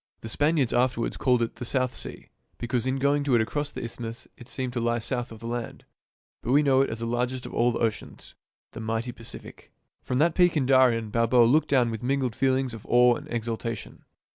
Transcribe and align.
The 0.21 0.29
Span 0.29 0.55
iards 0.55 0.75
afterwards 0.75 1.15
called 1.15 1.43
it 1.43 1.57
the 1.57 1.63
South 1.63 1.93
Sea, 1.93 2.29
because 2.57 2.87
in 2.87 2.95
going 2.95 3.23
to 3.23 3.35
it 3.35 3.41
across 3.41 3.69
the 3.69 3.83
isthmus 3.83 4.27
it 4.35 4.49
seemed 4.49 4.73
to 4.73 4.79
lie 4.79 4.97
south 4.97 5.31
of 5.31 5.41
the 5.41 5.45
land; 5.45 5.85
but 6.41 6.51
we 6.51 6.63
know 6.63 6.81
it 6.81 6.89
as 6.89 7.01
the 7.01 7.05
largest 7.05 7.45
of 7.45 7.53
all 7.53 7.71
the 7.71 7.77
oceans, 7.77 8.33
the 8.71 8.79
mighty 8.81 9.11
Pacific. 9.11 9.71
From 10.01 10.17
that 10.17 10.33
peak 10.33 10.57
in 10.57 10.65
Darien, 10.65 11.11
Balboa 11.11 11.45
looked 11.45 11.69
down 11.69 11.91
with 11.91 12.01
mingled 12.01 12.35
feelings 12.35 12.73
of 12.73 12.83
awe 12.89 13.13
and 13.15 13.27
exultation. 13.31 14.03